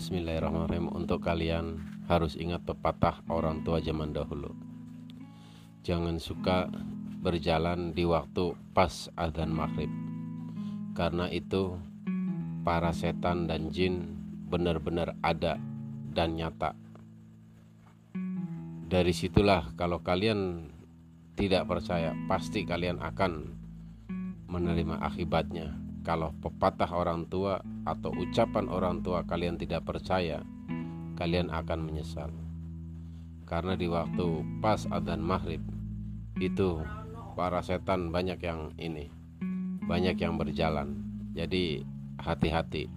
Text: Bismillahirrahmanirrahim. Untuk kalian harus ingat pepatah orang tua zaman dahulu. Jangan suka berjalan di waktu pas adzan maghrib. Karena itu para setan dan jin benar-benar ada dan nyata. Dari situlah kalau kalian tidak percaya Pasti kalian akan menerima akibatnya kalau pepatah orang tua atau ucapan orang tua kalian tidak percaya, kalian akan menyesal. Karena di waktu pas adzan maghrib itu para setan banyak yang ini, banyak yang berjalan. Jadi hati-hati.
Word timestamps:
Bismillahirrahmanirrahim. 0.00 0.88
Untuk 0.96 1.20
kalian 1.20 1.76
harus 2.08 2.32
ingat 2.32 2.64
pepatah 2.64 3.20
orang 3.28 3.60
tua 3.60 3.84
zaman 3.84 4.16
dahulu. 4.16 4.56
Jangan 5.84 6.16
suka 6.16 6.72
berjalan 7.20 7.92
di 7.92 8.08
waktu 8.08 8.56
pas 8.72 9.12
adzan 9.12 9.52
maghrib. 9.52 9.92
Karena 10.96 11.28
itu 11.28 11.76
para 12.64 12.96
setan 12.96 13.44
dan 13.44 13.68
jin 13.68 14.16
benar-benar 14.48 15.20
ada 15.20 15.60
dan 16.16 16.32
nyata. 16.32 16.72
Dari 18.88 19.12
situlah 19.12 19.76
kalau 19.76 20.00
kalian 20.00 20.72
tidak 21.36 21.68
percaya 21.68 22.16
Pasti 22.24 22.64
kalian 22.64 23.04
akan 23.04 23.52
menerima 24.48 24.96
akibatnya 25.04 25.89
kalau 26.00 26.32
pepatah 26.40 26.88
orang 26.90 27.28
tua 27.28 27.60
atau 27.84 28.12
ucapan 28.16 28.66
orang 28.72 29.04
tua 29.04 29.24
kalian 29.28 29.60
tidak 29.60 29.84
percaya, 29.84 30.40
kalian 31.20 31.52
akan 31.52 31.80
menyesal. 31.84 32.32
Karena 33.44 33.76
di 33.76 33.90
waktu 33.90 34.40
pas 34.62 34.86
adzan 34.88 35.20
maghrib 35.20 35.60
itu 36.40 36.80
para 37.36 37.60
setan 37.60 38.08
banyak 38.08 38.40
yang 38.40 38.72
ini, 38.80 39.12
banyak 39.84 40.16
yang 40.16 40.40
berjalan. 40.40 40.96
Jadi 41.36 41.84
hati-hati. 42.16 42.88